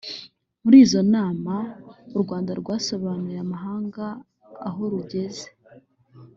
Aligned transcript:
muri 0.63 0.77
izo 0.85 1.01
nama 1.15 1.55
u 2.17 2.19
rwanda 2.23 2.51
rwasobanuriye 2.61 3.39
amahanga 3.45 4.05
aho 4.67 4.81
rugeze. 4.93 5.45